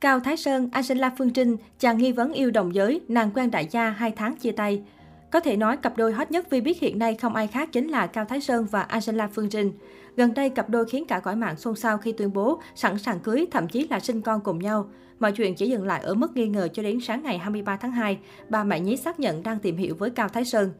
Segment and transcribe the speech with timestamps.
[0.00, 3.68] Cao Thái Sơn, Angela Phương Trinh, chàng nghi vấn yêu đồng giới, nàng quen đại
[3.70, 4.82] gia hai tháng chia tay.
[5.30, 7.88] Có thể nói cặp đôi hot nhất Vi biết hiện nay không ai khác chính
[7.88, 9.72] là Cao Thái Sơn và Angela Phương Trinh.
[10.16, 13.20] Gần đây, cặp đôi khiến cả cõi mạng xôn xao khi tuyên bố sẵn sàng
[13.20, 14.88] cưới, thậm chí là sinh con cùng nhau.
[15.20, 17.92] Mọi chuyện chỉ dừng lại ở mức nghi ngờ cho đến sáng ngày 23 tháng
[17.92, 18.18] 2,
[18.48, 20.70] bà mẹ nhí xác nhận đang tìm hiểu với Cao Thái Sơn.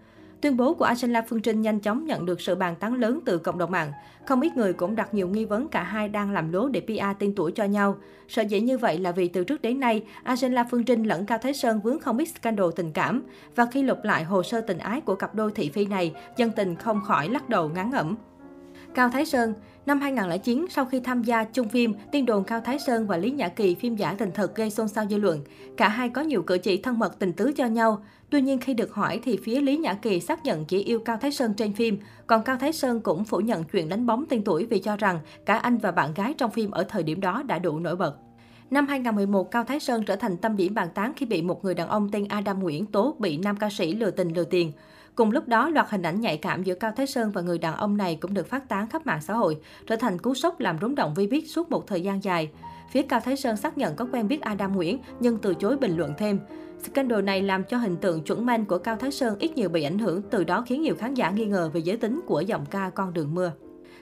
[0.41, 3.39] Tuyên bố của Angela Phương Trinh nhanh chóng nhận được sự bàn tán lớn từ
[3.39, 3.93] cộng đồng mạng.
[4.27, 7.19] Không ít người cũng đặt nhiều nghi vấn cả hai đang làm lố để PR
[7.19, 7.97] tên tuổi cho nhau.
[8.29, 11.39] Sợ dĩ như vậy là vì từ trước đến nay, Angela Phương Trinh lẫn Cao
[11.39, 13.23] Thái Sơn vướng không ít scandal tình cảm.
[13.55, 16.51] Và khi lục lại hồ sơ tình ái của cặp đôi thị phi này, dân
[16.51, 18.17] tình không khỏi lắc đầu ngán ngẩm.
[18.95, 19.55] Cao Thái Sơn
[19.89, 23.31] Năm 2009, sau khi tham gia chung phim, tiên đồn Cao Thái Sơn và Lý
[23.31, 25.45] Nhã Kỳ phim giả tình thật gây xôn xao dư luận.
[25.77, 28.03] Cả hai có nhiều cử chỉ thân mật tình tứ cho nhau.
[28.31, 31.17] Tuy nhiên khi được hỏi thì phía Lý Nhã Kỳ xác nhận chỉ yêu Cao
[31.17, 34.45] Thái Sơn trên phim, còn Cao Thái Sơn cũng phủ nhận chuyện đánh bóng tên
[34.45, 37.43] tuổi vì cho rằng cả anh và bạn gái trong phim ở thời điểm đó
[37.43, 38.17] đã đủ nổi bật.
[38.71, 41.75] Năm 2011, Cao Thái Sơn trở thành tâm điểm bàn tán khi bị một người
[41.75, 44.73] đàn ông tên Adam Nguyễn tố bị nam ca sĩ lừa tình lừa tiền.
[45.19, 47.77] Cùng lúc đó, loạt hình ảnh nhạy cảm giữa Cao Thái Sơn và người đàn
[47.77, 50.79] ông này cũng được phát tán khắp mạng xã hội, trở thành cú sốc làm
[50.81, 52.51] rúng động vi biết suốt một thời gian dài.
[52.91, 55.97] Phía Cao Thái Sơn xác nhận có quen biết Adam Nguyễn, nhưng từ chối bình
[55.97, 56.41] luận thêm.
[56.85, 59.83] Scandal này làm cho hình tượng chuẩn man của Cao Thái Sơn ít nhiều bị
[59.83, 62.67] ảnh hưởng, từ đó khiến nhiều khán giả nghi ngờ về giới tính của giọng
[62.71, 63.53] ca Con đường mưa.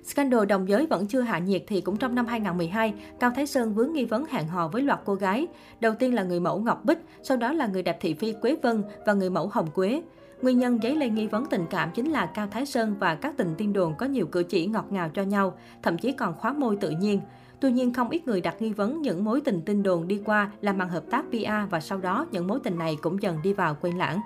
[0.04, 3.74] Scandal đồng giới vẫn chưa hạ nhiệt thì cũng trong năm 2012, Cao Thái Sơn
[3.74, 5.46] vướng nghi vấn hẹn hò với loạt cô gái.
[5.80, 8.56] Đầu tiên là người mẫu Ngọc Bích, sau đó là người đẹp thị phi Quế
[8.62, 10.02] Vân và người mẫu Hồng Quế.
[10.42, 13.34] Nguyên nhân dấy lên nghi vấn tình cảm chính là Cao Thái Sơn và các
[13.36, 16.52] tình tiên đồn có nhiều cử chỉ ngọt ngào cho nhau, thậm chí còn khóa
[16.52, 17.20] môi tự nhiên.
[17.60, 20.50] Tuy nhiên, không ít người đặt nghi vấn những mối tình tin đồn đi qua
[20.60, 23.52] làm bằng hợp tác PR và sau đó những mối tình này cũng dần đi
[23.52, 24.20] vào quên lãng.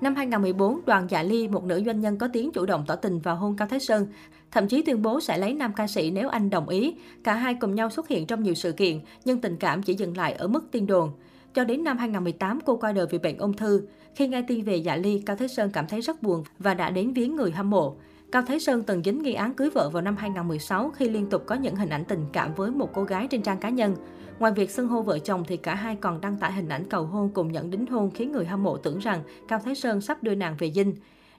[0.00, 3.18] Năm 2014, đoàn Dạ Ly, một nữ doanh nhân có tiếng chủ động tỏ tình
[3.18, 4.06] vào hôn Cao Thái Sơn,
[4.50, 6.94] thậm chí tuyên bố sẽ lấy nam ca sĩ nếu anh đồng ý.
[7.24, 10.16] Cả hai cùng nhau xuất hiện trong nhiều sự kiện, nhưng tình cảm chỉ dừng
[10.16, 11.10] lại ở mức tin đồn.
[11.54, 13.82] Cho đến năm 2018, cô qua đời vì bệnh ung thư.
[14.14, 16.90] Khi nghe tin về Dạ Ly, Cao Thế Sơn cảm thấy rất buồn và đã
[16.90, 17.96] đến viếng người hâm mộ.
[18.32, 21.42] Cao Thế Sơn từng dính nghi án cưới vợ vào năm 2016 khi liên tục
[21.46, 23.96] có những hình ảnh tình cảm với một cô gái trên trang cá nhân.
[24.38, 27.04] Ngoài việc xưng hô vợ chồng thì cả hai còn đăng tải hình ảnh cầu
[27.04, 30.22] hôn cùng nhận đính hôn khiến người hâm mộ tưởng rằng Cao Thế Sơn sắp
[30.22, 30.94] đưa nàng về dinh.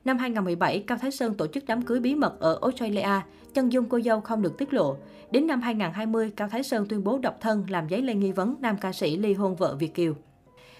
[0.05, 3.21] Năm 2017, Cao Thái Sơn tổ chức đám cưới bí mật ở Australia,
[3.53, 4.97] chân dung cô dâu không được tiết lộ.
[5.31, 8.55] Đến năm 2020, Cao Thái Sơn tuyên bố độc thân làm giấy lên nghi vấn
[8.59, 10.13] nam ca sĩ ly hôn vợ Việt Kiều.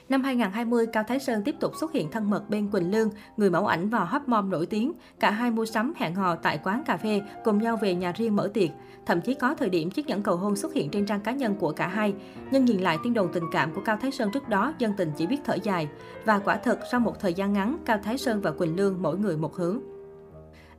[0.10, 3.50] Năm 2020, Cao Thái Sơn tiếp tục xuất hiện thân mật bên Quỳnh Lương, người
[3.50, 4.94] mẫu ảnh và hot mom nổi tiếng.
[5.20, 8.36] Cả hai mua sắm hẹn hò tại quán cà phê, cùng nhau về nhà riêng
[8.36, 8.70] mở tiệc.
[9.06, 11.56] Thậm chí có thời điểm chiếc nhẫn cầu hôn xuất hiện trên trang cá nhân
[11.56, 12.14] của cả hai.
[12.52, 15.12] Nhưng nhìn lại tiên đồn tình cảm của Cao Thái Sơn trước đó, dân tình
[15.18, 15.88] chỉ biết thở dài.
[16.26, 19.18] Và quả thật, sau một thời gian ngắn, Cao Thái Sơn và Quỳnh Lương mỗi
[19.18, 19.99] người một hướng.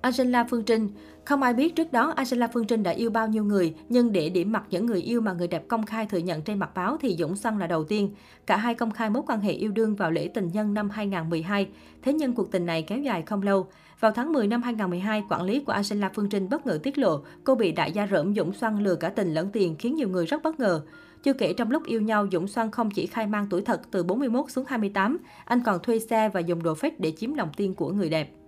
[0.03, 0.89] Angela Phương Trinh
[1.25, 4.29] Không ai biết trước đó Angela Phương Trinh đã yêu bao nhiêu người, nhưng để
[4.29, 6.97] điểm mặt những người yêu mà người đẹp công khai thừa nhận trên mặt báo
[7.01, 8.15] thì Dũng Xuân là đầu tiên.
[8.47, 11.69] Cả hai công khai mối quan hệ yêu đương vào lễ tình nhân năm 2012.
[12.03, 13.67] Thế nhưng cuộc tình này kéo dài không lâu.
[14.01, 17.21] Vào tháng 10 năm 2012, quản lý của Angela Phương Trinh bất ngờ tiết lộ
[17.45, 20.27] cô bị đại gia rỡm Dũng Xuân lừa cả tình lẫn tiền khiến nhiều người
[20.27, 20.83] rất bất ngờ.
[21.23, 24.03] Chưa kể trong lúc yêu nhau, Dũng Xuân không chỉ khai mang tuổi thật từ
[24.03, 27.75] 41 xuống 28, anh còn thuê xe và dùng đồ fake để chiếm lòng tin
[27.75, 28.40] của người đẹp.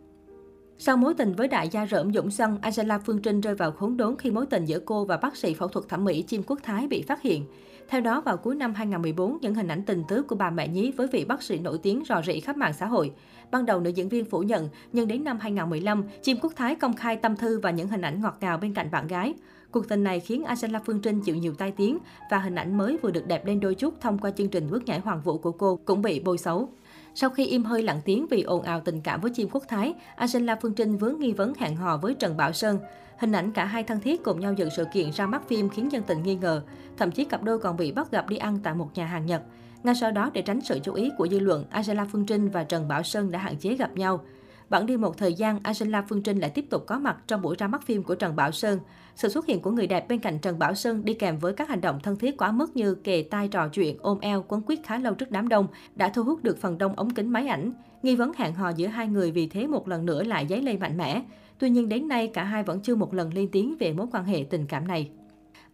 [0.85, 3.97] Sau mối tình với đại gia rỡm Dũng Xuân, Angela Phương Trinh rơi vào khốn
[3.97, 6.59] đốn khi mối tình giữa cô và bác sĩ phẫu thuật thẩm mỹ Chim Quốc
[6.63, 7.45] Thái bị phát hiện.
[7.89, 10.93] Theo đó, vào cuối năm 2014, những hình ảnh tình tứ của bà mẹ nhí
[10.97, 13.13] với vị bác sĩ nổi tiếng rò rỉ khắp mạng xã hội.
[13.51, 16.97] Ban đầu nữ diễn viên phủ nhận, nhưng đến năm 2015, Chim Quốc Thái công
[16.97, 19.35] khai tâm thư và những hình ảnh ngọt ngào bên cạnh bạn gái.
[19.71, 21.99] Cuộc tình này khiến Angela Phương Trinh chịu nhiều tai tiếng
[22.31, 24.87] và hình ảnh mới vừa được đẹp lên đôi chút thông qua chương trình bước
[24.87, 26.69] nhảy hoàng vũ của cô cũng bị bôi xấu.
[27.15, 29.95] Sau khi im hơi lặng tiếng vì ồn ào tình cảm với chim quốc thái,
[30.17, 32.79] Angela Phương Trinh vướng nghi vấn hẹn hò với Trần Bảo Sơn.
[33.19, 35.93] Hình ảnh cả hai thân thiết cùng nhau dựng sự kiện ra mắt phim khiến
[35.93, 36.63] dân tình nghi ngờ.
[36.97, 39.43] Thậm chí cặp đôi còn bị bắt gặp đi ăn tại một nhà hàng Nhật.
[39.83, 42.65] Ngay sau đó, để tránh sự chú ý của dư luận, Angela Phương Trinh và
[42.65, 44.25] Trần Bảo Sơn đã hạn chế gặp nhau.
[44.73, 47.57] Bẵng đi một thời gian, Angela Phương Trinh lại tiếp tục có mặt trong buổi
[47.59, 48.79] ra mắt phim của Trần Bảo Sơn.
[49.17, 51.69] Sự xuất hiện của người đẹp bên cạnh Trần Bảo Sơn đi kèm với các
[51.69, 54.79] hành động thân thiết quá mức như kề tai trò chuyện, ôm eo, quấn quýt
[54.85, 57.73] khá lâu trước đám đông đã thu hút được phần đông ống kính máy ảnh.
[58.03, 60.81] Nghi vấn hẹn hò giữa hai người vì thế một lần nữa lại dấy lên
[60.81, 61.23] mạnh mẽ.
[61.59, 64.25] Tuy nhiên đến nay cả hai vẫn chưa một lần lên tiếng về mối quan
[64.25, 65.11] hệ tình cảm này.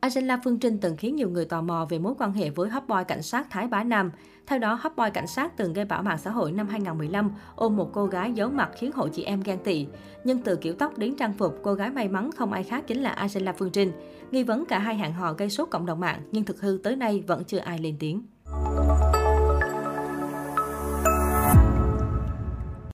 [0.01, 2.83] Angela Phương Trinh từng khiến nhiều người tò mò về mối quan hệ với hot
[2.89, 4.11] boy cảnh sát Thái Bá Nam.
[4.47, 7.77] Theo đó, hot boy cảnh sát từng gây bão mạng xã hội năm 2015, ôm
[7.77, 9.87] một cô gái giấu mặt khiến hội chị em ghen tị.
[10.25, 13.03] Nhưng từ kiểu tóc đến trang phục, cô gái may mắn không ai khác chính
[13.03, 13.93] là Angela Phương Trinh.
[14.31, 16.97] Nghi vấn cả hai hẹn hò gây sốt cộng đồng mạng, nhưng thực hư tới
[16.97, 18.23] nay vẫn chưa ai lên tiếng.